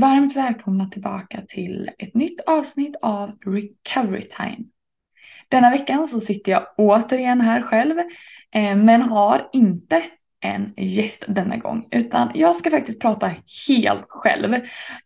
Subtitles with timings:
[0.00, 4.64] Varmt välkomna tillbaka till ett nytt avsnitt av Recovery Time.
[5.48, 7.98] Denna veckan så sitter jag återigen här själv
[8.54, 10.02] eh, men har inte
[10.40, 13.34] en gäst denna gång utan jag ska faktiskt prata
[13.68, 14.54] helt själv.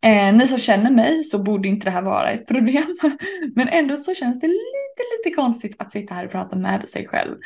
[0.03, 2.97] Eh, ni som känner mig så borde inte det här vara ett problem
[3.55, 7.07] men ändå så känns det lite lite konstigt att sitta här och prata med sig
[7.07, 7.37] själv.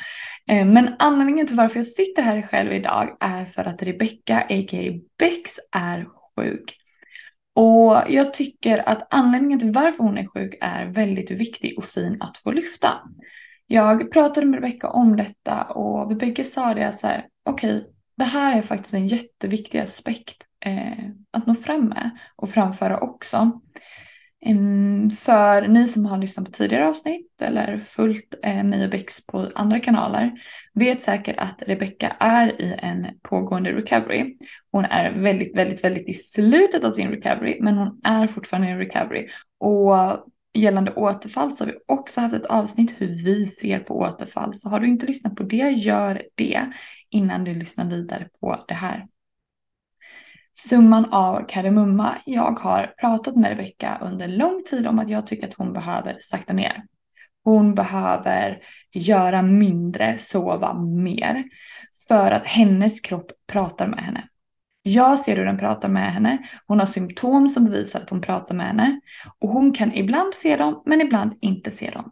[0.51, 5.01] Eh, men anledningen till varför jag sitter här själv idag är för att Rebecca a.k.a.
[5.19, 6.07] Bex är
[6.37, 6.84] sjuk.
[7.55, 12.23] Och jag tycker att anledningen till varför hon är sjuk är väldigt viktig och fin
[12.23, 12.89] att få lyfta.
[13.67, 17.77] Jag pratade med Rebecka om detta och vi bägge sa det att så här, okej,
[17.77, 22.99] okay, det här är faktiskt en jätteviktig aspekt eh, att nå fram med och framföra
[22.99, 23.61] också.
[25.25, 29.49] För ni som har lyssnat på tidigare avsnitt eller följt eh, mig och Bex på
[29.55, 30.33] andra kanaler
[30.75, 34.37] vet säkert att Rebecca är i en pågående recovery.
[34.73, 38.75] Hon är väldigt, väldigt, väldigt i slutet av sin recovery men hon är fortfarande i
[38.75, 39.29] recovery.
[39.61, 44.55] Och gällande återfall så har vi också haft ett avsnitt hur vi ser på återfall.
[44.55, 46.73] Så har du inte lyssnat på det, gör det
[47.11, 49.07] innan du lyssnar vidare på det här.
[50.69, 52.17] Summan av kardemumma.
[52.25, 56.17] Jag har pratat med Rebecka under lång tid om att jag tycker att hon behöver
[56.21, 56.85] sakta ner.
[57.45, 58.59] Hon behöver
[58.93, 61.45] göra mindre, sova mer.
[62.09, 64.29] För att hennes kropp pratar med henne.
[64.83, 66.39] Jag ser hur den pratar med henne.
[66.67, 69.01] Hon har symptom som bevisar att hon pratar med henne.
[69.39, 72.11] Och hon kan ibland se dem men ibland inte se dem.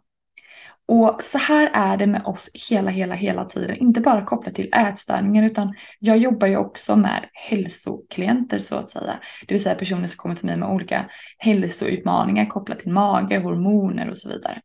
[0.85, 3.77] Och så här är det med oss hela, hela, hela tiden.
[3.77, 9.13] Inte bara kopplat till ätstörningar utan jag jobbar ju också med hälsoklienter så att säga.
[9.47, 11.05] Det vill säga personer som kommer till mig med olika
[11.37, 14.61] hälsoutmaningar kopplat till mage, hormoner och så vidare.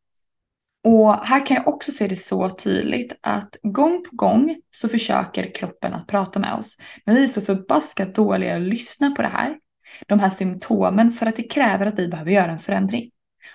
[0.85, 5.55] Och här kan jag också se det så tydligt att gång på gång så försöker
[5.55, 6.77] kroppen att prata med oss.
[7.05, 9.57] Men vi är så förbaskat dåliga att lyssna på det här.
[10.07, 13.11] De här symptomen för att det kräver att vi behöver göra en förändring.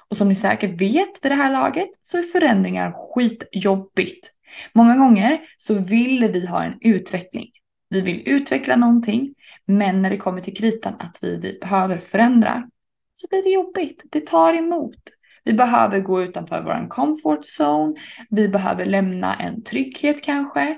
[0.09, 4.30] Och som ni säkert vet vid det här laget så är förändringar skitjobbigt.
[4.73, 7.50] Många gånger så vill vi ha en utveckling.
[7.90, 9.34] Vi vill utveckla någonting,
[9.66, 12.69] men när det kommer till kritan att vi, vi behöver förändra
[13.16, 14.03] så blir det jobbigt.
[14.12, 15.00] Det tar emot.
[15.44, 17.95] Vi behöver gå utanför vår comfort zone.
[18.29, 20.78] Vi behöver lämna en trygghet kanske.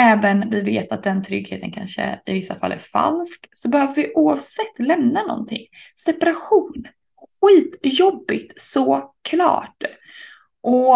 [0.00, 4.12] Även vi vet att den tryggheten kanske i vissa fall är falsk så behöver vi
[4.14, 5.66] oavsett lämna någonting.
[6.04, 6.84] Separation
[7.40, 9.84] skitjobbigt såklart.
[10.62, 10.94] Och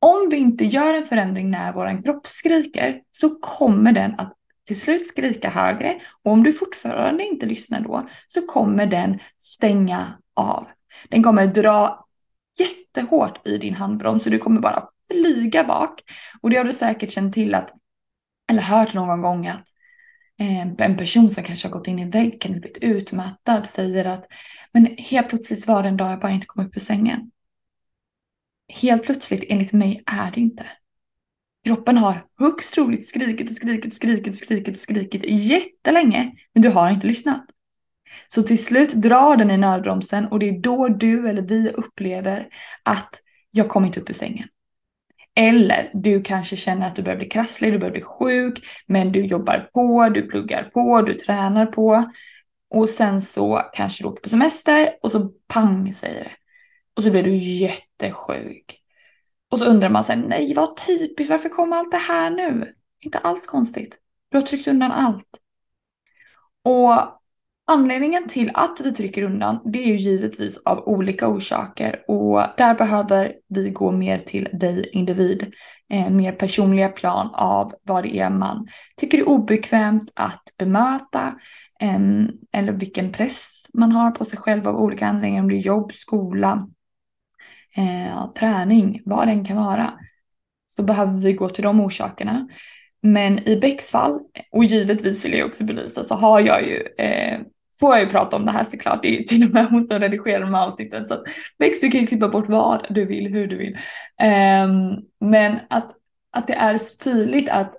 [0.00, 4.34] om vi inte gör en förändring när vår kropp skriker så kommer den att
[4.66, 10.06] till slut skrika högre och om du fortfarande inte lyssnar då så kommer den stänga
[10.34, 10.66] av.
[11.08, 12.06] Den kommer dra
[12.58, 16.00] jättehårt i din handbroms så du kommer bara flyga bak.
[16.40, 17.72] Och det har du säkert känt till att,
[18.50, 19.68] eller hört någon gång att
[20.40, 24.26] Eh, en person som kanske har gått in i väggen och blivit utmattad säger att
[24.72, 27.30] men helt plötsligt var det en dag jag bara inte kom upp ur sängen.
[28.68, 30.66] Helt plötsligt, enligt mig, är det inte.
[31.64, 36.62] Kroppen har högst troligt skrikit och skrikit och skrikit och skrikit och skrikit jättelänge, men
[36.62, 37.44] du har inte lyssnat.
[38.26, 42.48] Så till slut drar den i nödbromsen och det är då du eller vi upplever
[42.82, 44.48] att jag kommer inte upp ur sängen.
[45.38, 49.26] Eller du kanske känner att du börjar bli krasslig, du börjar bli sjuk, men du
[49.26, 52.10] jobbar på, du pluggar på, du tränar på.
[52.70, 56.30] Och sen så kanske du åker på semester och så pang säger det.
[56.94, 58.80] Och så blir du jättesjuk.
[59.50, 62.74] Och så undrar man sig, nej vad typiskt, varför kom allt det här nu?
[63.00, 63.98] Inte alls konstigt.
[64.30, 65.38] Du har tryckt undan allt.
[66.62, 67.17] Och
[67.68, 72.04] anledningen till att vi trycker undan, det är ju givetvis av olika orsaker.
[72.08, 75.54] Och där behöver vi gå mer till dig individ.
[75.90, 81.34] Eh, mer personliga plan av vad det är man tycker är obekvämt att bemöta
[82.52, 85.92] eller vilken press man har på sig själv av olika anledningar, om det är jobb,
[85.94, 86.68] skola,
[87.76, 89.92] eh, träning, vad den kan vara.
[90.66, 92.48] Så behöver vi gå till de orsakerna.
[93.02, 94.20] Men i Becks fall,
[94.52, 97.40] och givetvis vill jag också belysa, så har jag ju, eh,
[97.80, 99.86] får jag ju prata om det här såklart, det är ju till och med hon
[99.86, 101.04] som redigerar de här avsnitten.
[101.04, 101.24] Så att
[101.80, 103.78] du kan ju klippa bort vad du vill, hur du vill.
[104.64, 105.90] Um, men att,
[106.32, 107.74] att det är så tydligt att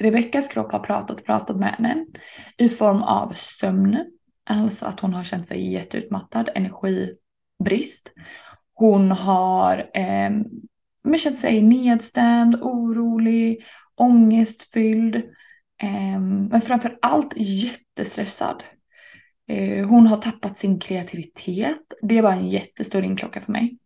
[0.00, 2.06] Rebeckas kropp har pratat och pratat med henne
[2.56, 4.04] i form av sömn,
[4.50, 8.12] alltså att hon har känt sig jätteutmattad, energibrist.
[8.74, 9.90] Hon har
[11.06, 13.64] um, känt sig nedstämd, orolig,
[13.94, 15.22] ångestfylld,
[15.82, 18.62] Um, men framför allt jättestressad.
[19.48, 21.78] Eh, hon har tappat sin kreativitet.
[22.02, 23.78] Det var en jättestor inklocka för mig.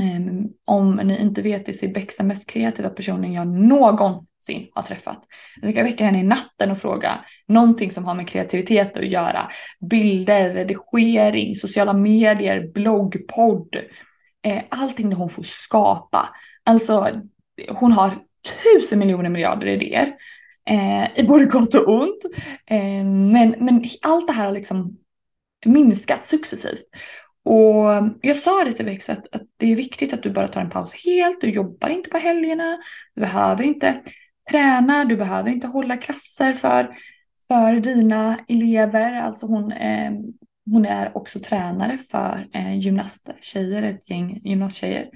[0.00, 4.68] Um, om ni inte vet det så är Bex den mest kreativa personen jag någonsin
[4.72, 5.22] har träffat.
[5.62, 9.50] Jag ska väcka henne i natten och fråga någonting som har med kreativitet att göra.
[9.90, 13.76] Bilder, redigering, sociala medier, blogg, podd.
[14.42, 16.28] Eh, allting där hon får skapa.
[16.64, 17.20] Alltså
[17.68, 18.10] hon har
[18.62, 20.14] tusen miljoner miljarder idéer.
[20.70, 22.24] Eh, I både gott och ont.
[22.66, 24.98] Eh, men, men allt det här har liksom
[25.66, 26.84] minskat successivt.
[27.44, 30.60] Och jag sa det till Bex att, att det är viktigt att du bara tar
[30.60, 31.40] en paus helt.
[31.40, 32.78] Du jobbar inte på helgerna.
[33.14, 34.00] Du behöver inte
[34.50, 35.04] träna.
[35.04, 36.96] Du behöver inte hålla klasser för,
[37.48, 39.12] för dina elever.
[39.20, 40.12] Alltså hon, eh,
[40.70, 45.08] hon är också tränare för eh, gymnasttjejer, ett gäng gymnasttjejer.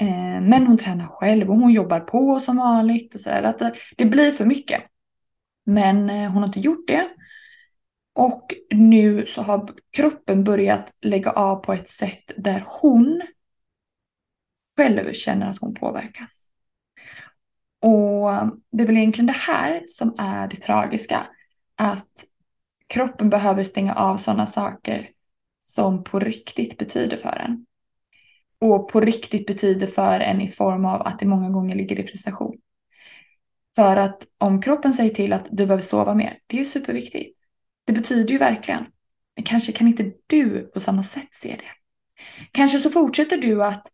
[0.00, 3.14] Eh, men hon tränar själv och hon jobbar på som vanligt.
[3.14, 3.42] Och så där.
[3.42, 4.82] Att det, blir för mycket.
[5.66, 7.08] Men eh, hon har inte gjort det.
[8.14, 13.22] Och nu så har kroppen börjat lägga av på ett sätt där hon
[14.76, 16.46] själv känner att hon påverkas.
[17.80, 18.30] Och
[18.70, 21.26] det är väl egentligen det här som är det tragiska.
[21.76, 22.24] Att
[22.86, 25.10] kroppen behöver stänga av sådana saker
[25.58, 27.66] som på riktigt betyder för en.
[28.64, 32.02] Och på riktigt betyder för en i form av att det många gånger ligger i
[32.02, 32.56] prestation.
[33.76, 37.38] För att om kroppen säger till att du behöver sova mer, det är ju superviktigt.
[37.86, 38.84] Det betyder ju verkligen.
[39.36, 41.70] Men kanske kan inte du på samma sätt se det.
[42.52, 43.86] Kanske så fortsätter du att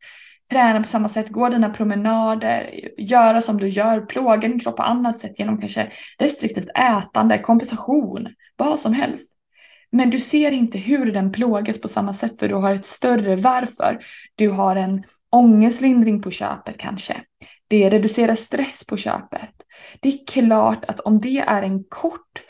[0.50, 4.82] träna på samma sätt, gå dina promenader, göra som du gör, plåga din kropp på
[4.82, 9.32] annat sätt genom kanske restriktivt ätande, kompensation, vad som helst.
[9.92, 13.36] Men du ser inte hur den plågas på samma sätt för du har ett större
[13.36, 13.98] varför.
[14.34, 17.16] Du har en ångestlindring på köpet kanske.
[17.68, 19.54] Det reducerar stress på köpet.
[20.00, 22.42] Det är klart att om det är en kort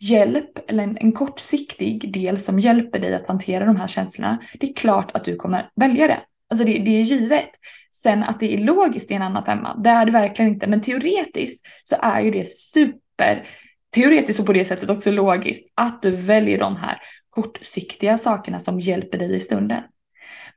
[0.00, 4.70] hjälp eller en, en kortsiktig del som hjälper dig att hantera de här känslorna, det
[4.70, 6.20] är klart att du kommer välja det.
[6.50, 7.50] Alltså det, det är givet.
[7.92, 10.66] Sen att det är logiskt i en annan femma, det är det verkligen inte.
[10.66, 13.46] Men teoretiskt så är ju det super,
[13.94, 16.98] teoretiskt och på det sättet också logiskt, att du väljer de här
[17.30, 19.82] kortsiktiga sakerna som hjälper dig i stunden.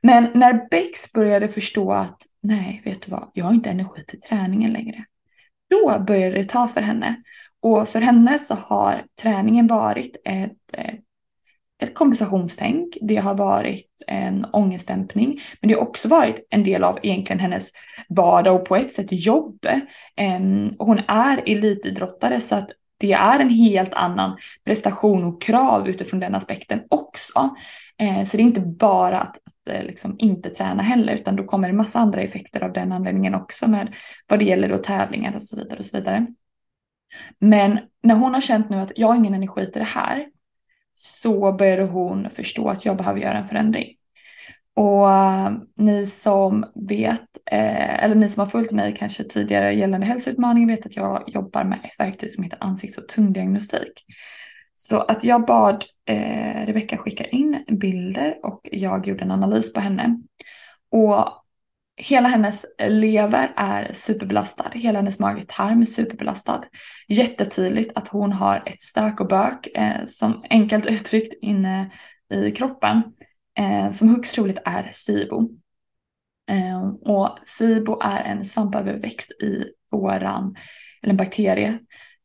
[0.02, 4.20] Men när Bex började förstå att nej, vet du vad, jag har inte energi till
[4.20, 5.04] träningen längre.
[5.70, 7.22] Då började det ta för henne.
[7.60, 10.94] Och för henne så har träningen varit ett, eh,
[11.82, 12.98] ett kompensationstänk.
[13.00, 15.40] Det har varit en ångestdämpning.
[15.60, 17.70] Men det har också varit en del av egentligen hennes
[18.08, 19.66] vardag och på ett sätt jobb.
[20.16, 22.70] Ehm, hon är elitidrottare så att
[23.02, 27.54] det är en helt annan prestation och krav utifrån den aspekten också.
[27.98, 31.44] Eh, så det är inte bara att, att eh, liksom inte träna heller utan då
[31.44, 33.94] kommer det massa andra effekter av den anledningen också med
[34.28, 36.26] vad det gäller då tävlingar och så vidare och så vidare.
[37.38, 40.26] Men när hon har känt nu att jag har ingen energi till det här
[40.94, 43.96] så började hon förstå att jag behöver göra en förändring.
[44.74, 47.20] Och eh, ni som vet,
[47.50, 51.64] eh, eller ni som har följt mig kanske tidigare gällande hälsoutmaningen vet att jag jobbar
[51.64, 54.04] med ett verktyg som heter ansikts och tungdiagnostik.
[54.74, 59.80] Så att jag bad eh, Rebecka skicka in bilder och jag gjorde en analys på
[59.80, 60.18] henne.
[60.90, 61.38] Och
[61.96, 66.62] Hela hennes lever är superbelastad, hela hennes mage-tarm är superbelastad.
[67.08, 71.90] Jättetydligt att hon har ett stök och bök eh, som enkelt uttryckt inne
[72.34, 73.02] i kroppen
[73.58, 75.48] Eh, som högst troligt är SIBO.
[76.50, 80.56] Eh, och SIBO är en svampöverväxt i våran,
[81.02, 81.78] eller en bakterie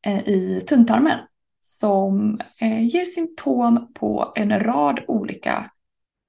[0.05, 1.19] eh, i tunntarmen
[1.61, 5.71] som eh, ger symptom på en rad olika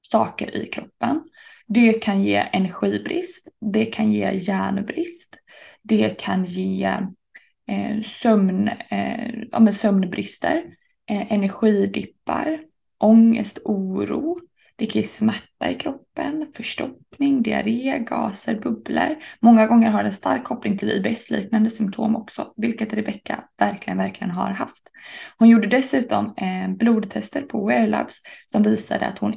[0.02, 1.20] saker i kroppen.
[1.66, 5.36] Det kan ge energibrist, det kan ge järnbrist,
[5.82, 6.98] det kan ge
[7.66, 10.62] eh, sömn, eh, ja, sömnbrister,
[11.10, 12.60] eh, energidippar,
[12.98, 14.40] ångest, oro.
[14.78, 19.16] Det kan ge smärta i kroppen, förstoppning, diarré, gaser, bubblor.
[19.40, 24.30] Många gånger har det en stark koppling till IBS-liknande symptom också, vilket Rebecca verkligen, verkligen
[24.30, 24.90] har haft.
[25.38, 29.34] Hon gjorde dessutom eh, blodtester på Wear Labs som visade att hon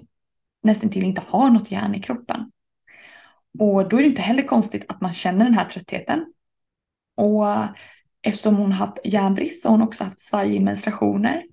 [0.63, 2.51] nästan till inte har något järn i kroppen.
[3.59, 6.25] Och då är det inte heller konstigt att man känner den här tröttheten.
[7.17, 7.45] Och
[8.21, 11.43] eftersom hon haft järnbrist så har hon också haft svajig menstruationer.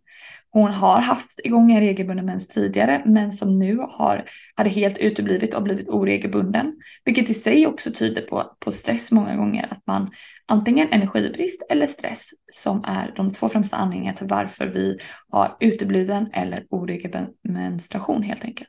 [0.50, 4.25] Hon har haft igång en regelbunden mens tidigare men som nu har,
[4.55, 6.76] hade helt uteblivit och blivit oregelbunden.
[7.05, 9.67] Vilket i sig också tyder på, på stress många gånger.
[9.71, 10.11] Att man
[10.47, 16.31] antingen energibrist eller stress som är de två främsta anledningarna till varför vi har utebliven
[16.33, 18.69] eller oregelbunden menstruation helt enkelt.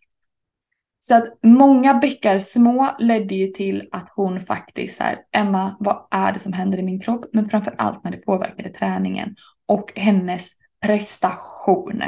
[1.00, 6.07] Så att många bäckar små ledde ju till att hon faktiskt så här, Emma, vad
[6.12, 7.25] är det som händer i min kropp?
[7.33, 9.36] Men framför allt när det påverkade träningen
[9.67, 10.50] och hennes
[10.81, 12.03] prestation.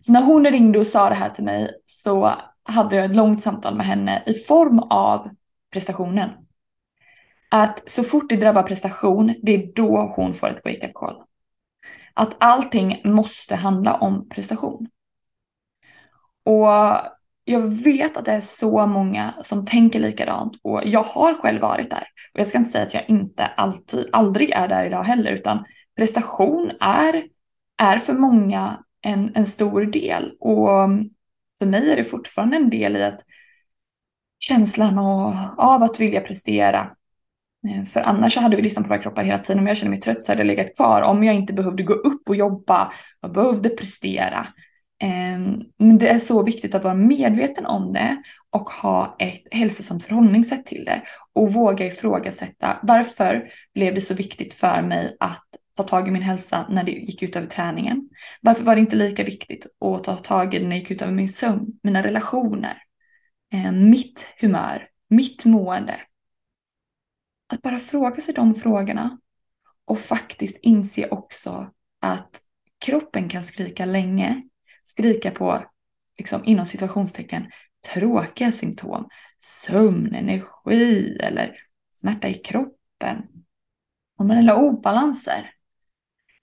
[0.00, 3.42] Så när hon ringde och sa det här till mig så hade jag ett långt
[3.42, 5.30] samtal med henne i form av
[5.72, 6.30] prestationen.
[7.50, 11.22] att så fort det drabbar prestation, det är då hon får ett wake-up call.
[12.14, 14.88] Att allting måste handla om prestation.
[16.44, 16.68] Och
[17.44, 21.90] jag vet att det är så många som tänker likadant och jag har själv varit
[21.90, 22.04] där.
[22.34, 25.64] Och jag ska inte säga att jag inte alltid, aldrig är där idag heller, utan
[25.96, 27.24] prestation är,
[27.82, 30.32] är för många en, en stor del.
[30.40, 31.10] Och mm,
[31.58, 33.20] för mig är det fortfarande en del i att
[34.38, 34.98] känslan
[35.58, 36.90] av att vilja prestera.
[37.68, 39.60] Eh, för annars så hade vi lyssnat på våra kroppar hela tiden.
[39.60, 41.02] Om jag känner mig trött så hade jag legat kvar.
[41.02, 44.46] Om jag inte behövde gå upp och jobba jag behövde prestera.
[45.02, 50.04] Ehm, men det är så viktigt att vara medveten om det och ha ett hälsosamt
[50.04, 51.02] förhållningssätt till det.
[51.32, 56.22] Och våga ifrågasätta varför blev det så viktigt för mig att ta tag i min
[56.22, 58.08] hälsa när det gick ut över träningen?
[58.40, 61.02] Varför var det inte lika viktigt att ta tag i det när det gick ut
[61.02, 62.82] över min sömn, mina relationer,
[63.52, 66.00] eh, mitt humör, mitt mående?
[67.48, 69.18] Att bara fråga sig de frågorna
[69.84, 72.40] och faktiskt inse också att
[72.78, 74.42] kroppen kan skrika länge,
[74.84, 75.64] skrika på,
[76.18, 77.50] liksom inom situationstecken,
[77.94, 81.56] tråkiga symptom, sömn, energi eller
[81.92, 83.22] smärta i kroppen.
[84.18, 85.55] Hormonella obalanser.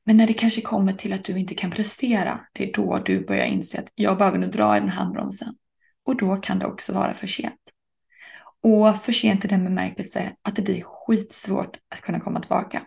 [0.06, 3.26] Men när det kanske kommer till att du inte kan prestera, det är då du
[3.26, 5.56] börjar inse att jag behöver nog dra i den handbromsen.
[6.06, 7.60] Och då kan det också vara för sent.
[8.64, 12.82] Och för sent i den bemärkelse att det blir skitsvårt att kunna komma tillbaka.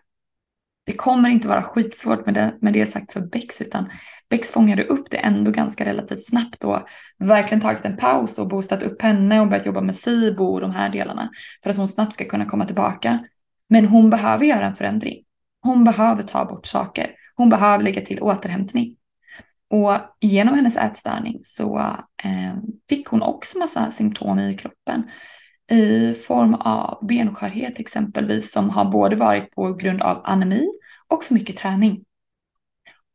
[0.86, 3.90] Det kommer inte vara skitsvårt med det, med det sagt för Bex, utan
[4.30, 6.78] Bex fångade upp det ändå ganska relativt snabbt och
[7.18, 10.70] verkligen tagit en paus och boostat upp henne och börjat jobba med SIBO och de
[10.70, 11.30] här delarna
[11.62, 13.24] för att hon snabbt ska kunna komma tillbaka.
[13.68, 15.25] Men hon behöver göra en förändring.
[15.66, 17.10] Hon behöver ta bort saker.
[17.36, 18.96] Hon behöver lägga till återhämtning.
[19.70, 21.78] Och genom hennes ätstörning så
[22.24, 22.56] eh,
[22.88, 25.02] fick hon också massa symptom i kroppen
[25.70, 30.66] i form av benskörhet exempelvis som har både varit på grund av anemi
[31.08, 32.04] och för mycket träning.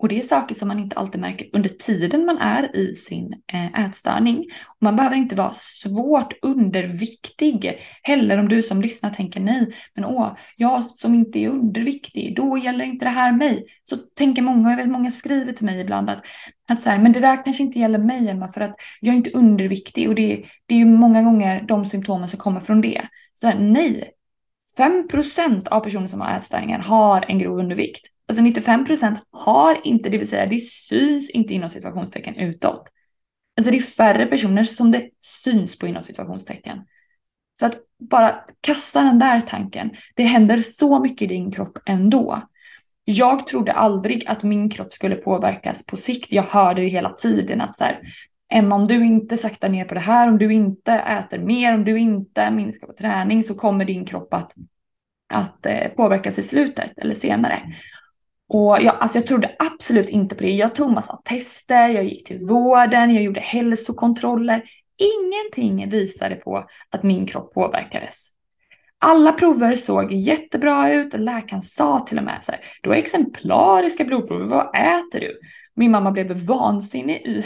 [0.01, 3.33] Och det är saker som man inte alltid märker under tiden man är i sin
[3.53, 3.85] eh, ätstörning.
[3.85, 4.45] ätstörning.
[4.81, 10.37] Man behöver inte vara svårt underviktig heller om du som lyssnar tänker nej, men åh,
[10.55, 13.65] jag som inte är underviktig, då gäller inte det här mig.
[13.83, 16.21] Så tänker många, och jag vet många skriver till mig ibland att,
[16.69, 19.17] att så här, men det där kanske inte gäller mig Emma för att jag är
[19.17, 23.01] inte underviktig och det, det är ju många gånger de symptomen som kommer från det.
[23.33, 24.11] Så här, nej,
[24.77, 28.07] 5% av personer som har ätstörningar har en grov undervikt.
[28.27, 32.89] Alltså 95% har inte, det vill säga det syns inte inom situationstecken utåt.
[33.57, 36.79] Alltså det är färre personer som det syns på inom situationstecken.
[37.59, 39.89] Så att bara kasta den där tanken.
[40.15, 42.41] Det händer så mycket i din kropp ändå.
[43.03, 46.31] Jag trodde aldrig att min kropp skulle påverkas på sikt.
[46.31, 47.99] Jag hörde det hela tiden att så här,
[48.53, 51.83] Emma, om du inte saktar ner på det här, om du inte äter mer, om
[51.83, 54.53] du inte minskar på träning så kommer din kropp att,
[55.33, 57.61] att eh, påverkas i slutet eller senare.
[58.49, 60.51] Och jag, alltså jag trodde absolut inte på det.
[60.51, 64.63] Jag tog massa tester, jag gick till vården, jag gjorde hälsokontroller.
[64.97, 68.27] Ingenting visade på att min kropp påverkades.
[68.99, 72.97] Alla prover såg jättebra ut och läkaren sa till och med så här, du har
[72.97, 75.39] exemplariska blodprover, vad äter du?
[75.81, 77.45] Min mamma blev vansinnig i,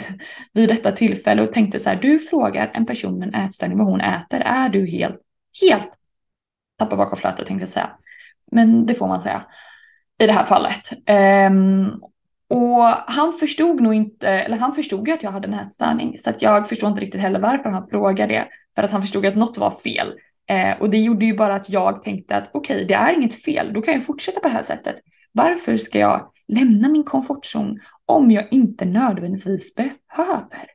[0.52, 3.86] vid detta tillfälle och tänkte så här, du frågar en person med en ätstörning vad
[3.86, 5.20] hon äter, är du helt,
[5.62, 5.90] helt
[6.78, 7.90] tappar bakom flötet tänkte jag säga.
[8.52, 9.42] Men det får man säga
[10.18, 10.92] i det här fallet.
[11.50, 12.02] Um,
[12.48, 16.42] och han förstod nog inte, eller han förstod ju att jag hade nätstörning så att
[16.42, 18.48] jag förstår inte riktigt heller varför han frågade det.
[18.74, 20.14] För att han förstod att något var fel.
[20.48, 23.42] Eh, och det gjorde ju bara att jag tänkte att okej, okay, det är inget
[23.42, 24.96] fel, då kan jag fortsätta på det här sättet.
[25.32, 30.70] Varför ska jag lämna min komfortzon om jag inte nödvändigtvis behöver?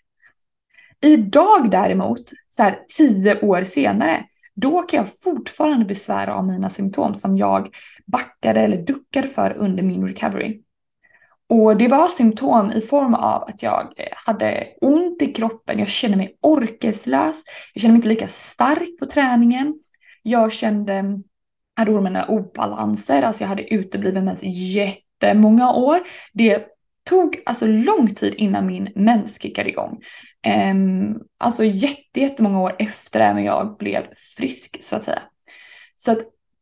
[1.02, 7.16] Idag däremot, så här tio år senare, då kan jag fortfarande besvära av mina symptom
[7.16, 7.70] som jag
[8.06, 10.62] backade eller duckade för under min recovery.
[11.50, 15.88] Och det var symptom i form av att jag eh, hade ont i kroppen, jag
[15.88, 19.80] kände mig orkeslös, jag kände mig inte lika stark på träningen.
[20.24, 21.20] Jag kände,
[21.76, 26.00] hade hormonella obalanser, alltså jag hade uteblivit mens jättemånga år.
[26.34, 26.68] Det
[27.10, 30.02] tog alltså lång tid innan min mens kickade igång.
[30.72, 31.64] Um, alltså
[32.14, 34.04] jättemånga år efter även jag blev
[34.38, 35.22] frisk så att säga.
[35.96, 36.20] Så att,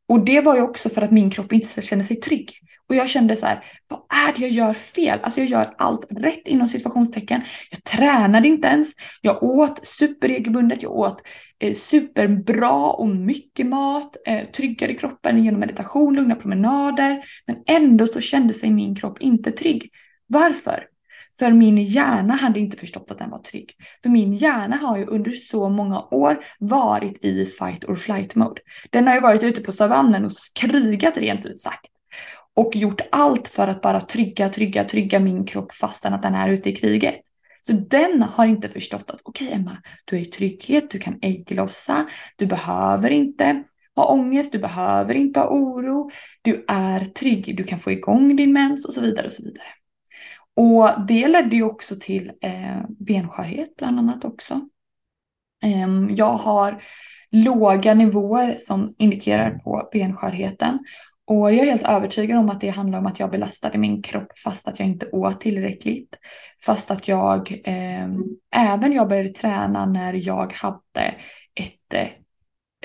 [0.08, 2.52] och det var ju också för att min kropp inte kände sig trygg.
[2.90, 5.20] Och jag kände så här, vad är det jag gör fel?
[5.24, 7.42] Alltså jag gör allt rätt inom situationstecken.
[7.70, 8.94] Jag tränade inte ens.
[9.22, 10.84] Jag åt superregelbundet.
[10.84, 11.22] Jag åt
[11.60, 14.18] eh, superbra och mycket mat.
[14.28, 17.24] Eh, tryggade kroppen genom meditation, lugna promenader.
[17.48, 19.92] Men ändå så kände sig min kropp inte trygg.
[20.30, 20.86] Varför?
[21.40, 23.74] För min hjärna hade inte förstått att den var trygg.
[24.04, 28.62] För min hjärna har ju under så många år varit i fight or flight mode.
[28.90, 31.86] Den har ju varit ute på savannen och krigat rent ut sagt.
[32.56, 36.50] Och gjort allt för att bara trygga, trygga, trygga min kropp fastän att den är
[36.50, 37.22] ute i kriget.
[37.62, 41.20] Så den har inte förstått att okej okay, Emma, du är i trygghet, du kan
[41.22, 42.06] ägglossa,
[42.38, 43.64] du behöver inte
[43.96, 48.54] ha ångest, du behöver inte ha oro, du är trygg, du kan få igång din
[48.54, 49.68] mens och så vidare och så vidare.
[50.60, 54.54] Och det ledde ju också till eh, benskörhet bland annat också.
[55.64, 56.84] Eh, jag har
[57.32, 60.80] låga nivåer som indikerar på benskörheten.
[61.26, 64.40] Och jag är helt övertygad om att det handlar om att jag belastade min kropp
[64.44, 66.16] fast att jag inte åt tillräckligt.
[66.66, 68.08] Fast att jag, eh,
[68.56, 71.16] även jag började träna när jag hade
[71.56, 72.08] ett eh,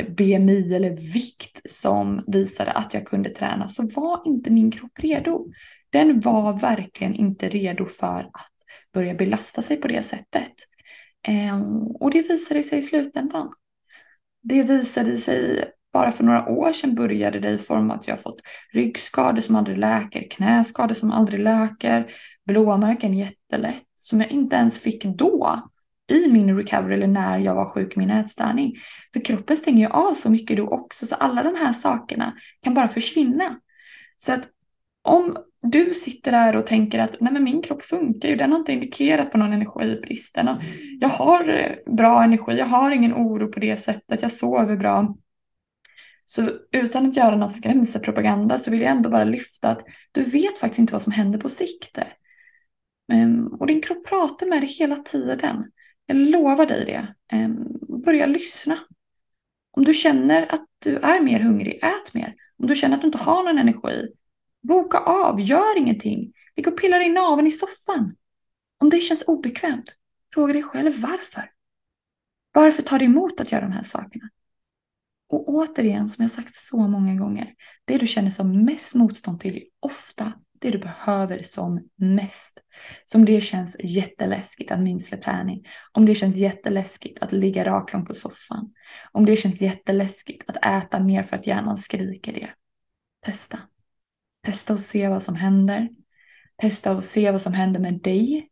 [0.08, 5.46] BMI eller vikt som visade att jag kunde träna så var inte min kropp redo
[5.94, 8.52] den var verkligen inte redo för att
[8.94, 10.52] börja belasta sig på det sättet.
[11.22, 13.52] Ehm, och det visade sig i slutändan.
[14.42, 18.20] Det visade sig bara för några år sedan började det i form av att jag
[18.20, 18.40] fått
[18.72, 22.12] ryggskador som aldrig läker, knäskador som aldrig läker,
[22.46, 25.62] blåmärken jättelätt som jag inte ens fick då
[26.12, 28.74] i min recovery eller när jag var sjuk i min ätstörning.
[29.12, 32.32] För kroppen stänger ju av så mycket då också så alla de här sakerna
[32.62, 33.60] kan bara försvinna.
[34.18, 34.48] Så att
[35.02, 38.58] om du sitter där och tänker att nej men min kropp funkar ju, den har
[38.58, 40.38] inte indikerat på någon energibrist.
[41.00, 45.16] Jag har eh, bra energi, jag har ingen oro på det sättet, jag sover bra.
[46.26, 50.58] Så utan att göra någon skrämselpropaganda så vill jag ändå bara lyfta att du vet
[50.58, 51.98] faktiskt inte vad som händer på sikt.
[53.12, 55.64] Ehm, och din kropp pratar med dig hela tiden.
[56.06, 57.06] Jag lovar dig det.
[57.32, 57.56] Ehm,
[58.04, 58.78] börja lyssna.
[59.70, 62.34] Om du känner att du är mer hungrig, ät mer.
[62.58, 64.08] Om du känner att du inte har någon energi,
[64.64, 66.32] Boka av, gör ingenting.
[66.56, 68.16] Ligg och pillar i naveln i soffan.
[68.78, 69.94] Om det känns obekvämt,
[70.34, 71.50] fråga dig själv varför.
[72.52, 74.28] Varför tar det emot att göra de här sakerna?
[75.28, 77.54] Och återigen, som jag sagt så många gånger,
[77.84, 82.58] det du känner som mest motstånd till är ofta det du behöver som mest.
[83.04, 85.66] Som det känns jätteläskigt att minska träning.
[85.92, 88.72] Om det känns jätteläskigt att ligga raklång på soffan.
[89.12, 92.50] Om det känns jätteläskigt att äta mer för att hjärnan skriker det.
[93.24, 93.58] Testa.
[94.44, 95.88] Testa och se vad som händer.
[96.56, 98.48] Testa och se vad som händer med dig.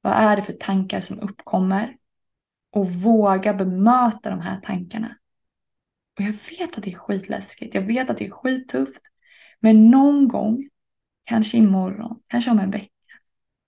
[0.00, 1.96] Vad är det för tankar som uppkommer?
[2.70, 5.16] Och våga bemöta de här tankarna.
[6.18, 7.74] Och jag vet att det är skitläskigt.
[7.74, 9.02] Jag vet att det är skittufft.
[9.60, 10.68] Men någon gång,
[11.24, 12.88] kanske imorgon, kanske om en vecka,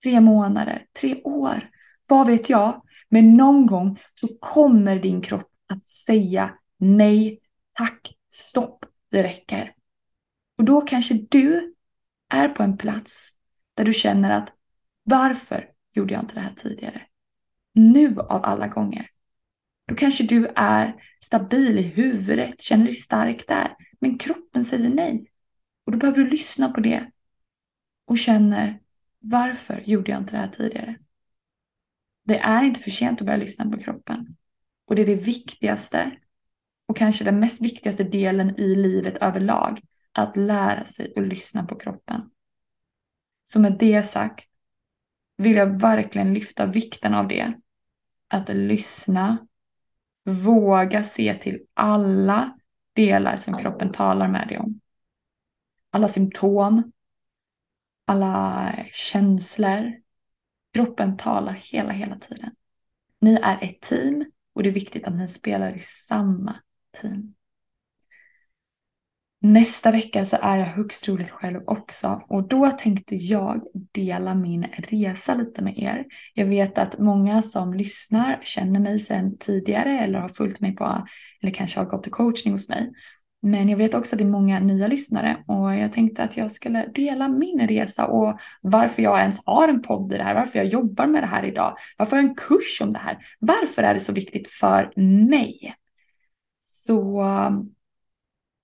[0.03, 1.69] tre månader, tre år,
[2.09, 2.81] vad vet jag?
[3.09, 7.39] Men någon gång så kommer din kropp att säga nej,
[7.73, 9.73] tack, stopp, det räcker.
[10.61, 11.75] Och då kanske du
[12.29, 13.29] är på en plats
[13.73, 14.53] där du känner att
[15.03, 17.01] varför gjorde jag inte det här tidigare?
[17.73, 19.09] Nu av alla gånger.
[19.87, 25.31] Då kanske du är stabil i huvudet, känner dig stark där, men kroppen säger nej.
[25.85, 27.11] Och då behöver du lyssna på det
[28.05, 28.79] och känner
[29.19, 30.95] varför gjorde jag inte det här tidigare?
[32.23, 34.37] Det är inte för sent att börja lyssna på kroppen.
[34.87, 36.11] Och det är det viktigaste
[36.87, 41.75] och kanske den mest viktigaste delen i livet överlag att lära sig att lyssna på
[41.75, 42.29] kroppen.
[43.43, 44.45] Så med det sagt
[45.37, 47.53] vill jag verkligen lyfta vikten av det.
[48.27, 49.47] Att lyssna,
[50.23, 52.57] våga se till alla
[52.93, 54.79] delar som kroppen talar med dig om.
[55.89, 56.91] Alla symptom,
[58.05, 59.93] alla känslor.
[60.73, 62.55] Kroppen talar hela, hela tiden.
[63.19, 66.55] Ni är ett team och det är viktigt att ni spelar i samma
[67.01, 67.33] team.
[69.43, 74.65] Nästa vecka så är jag högst troligt själv också och då tänkte jag dela min
[74.77, 76.05] resa lite med er.
[76.33, 81.07] Jag vet att många som lyssnar känner mig sedan tidigare eller har följt mig på
[81.41, 82.91] eller kanske har gått till coachning hos mig.
[83.41, 86.51] Men jag vet också att det är många nya lyssnare och jag tänkte att jag
[86.51, 90.59] skulle dela min resa och varför jag ens har en podd i det här, varför
[90.59, 93.83] jag jobbar med det här idag, varför jag har en kurs om det här, varför
[93.83, 94.91] är det så viktigt för
[95.27, 95.75] mig?
[96.63, 97.23] Så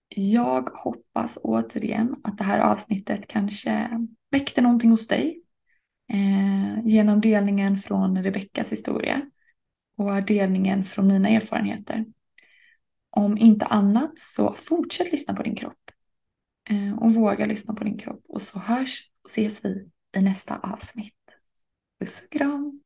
[0.10, 3.90] jag hoppas återigen att det här avsnittet kanske
[4.32, 5.42] väckte någonting hos dig
[6.14, 9.22] eh, genom delningen från Rebeckas historia
[9.98, 12.06] och delningen från mina erfarenheter.
[13.10, 15.92] Om inte annat så fortsätt lyssna på din kropp
[16.70, 20.58] eh, och våga lyssna på din kropp och så hörs och ses vi i nästa
[20.58, 21.14] avsnitt.
[22.00, 22.82] Puss och kram!